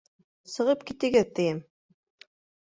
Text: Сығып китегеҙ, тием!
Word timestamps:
Сығып 0.53 0.85
китегеҙ, 0.91 1.29
тием! 1.41 1.61